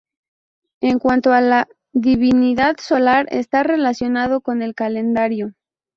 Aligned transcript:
En 0.81 0.97
cuanto 0.97 1.31
a 1.31 1.41
la 1.41 1.67
divinidad 1.93 2.77
solar, 2.79 3.27
estaba 3.29 3.65
relacionado 3.65 4.41
con 4.41 4.63
el 4.63 4.73
calendario. 4.73 5.53